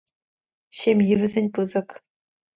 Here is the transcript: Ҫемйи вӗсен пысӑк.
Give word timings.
Ҫемйи 0.77 1.15
вӗсен 1.21 1.47
пысӑк. 1.59 1.89